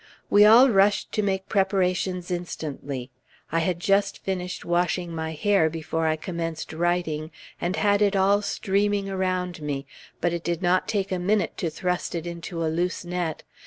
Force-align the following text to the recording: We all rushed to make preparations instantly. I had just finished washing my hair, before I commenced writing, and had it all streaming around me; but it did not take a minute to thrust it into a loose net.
We 0.31 0.45
all 0.45 0.71
rushed 0.71 1.11
to 1.11 1.21
make 1.21 1.47
preparations 1.47 2.31
instantly. 2.31 3.11
I 3.51 3.59
had 3.59 3.79
just 3.79 4.17
finished 4.23 4.65
washing 4.65 5.13
my 5.13 5.33
hair, 5.33 5.69
before 5.69 6.07
I 6.07 6.15
commenced 6.15 6.73
writing, 6.73 7.29
and 7.61 7.75
had 7.75 8.01
it 8.01 8.15
all 8.15 8.41
streaming 8.41 9.11
around 9.11 9.61
me; 9.61 9.85
but 10.19 10.33
it 10.33 10.43
did 10.43 10.63
not 10.63 10.87
take 10.87 11.11
a 11.11 11.19
minute 11.19 11.55
to 11.57 11.69
thrust 11.69 12.15
it 12.15 12.25
into 12.25 12.65
a 12.65 12.73
loose 12.73 13.05
net. 13.05 13.43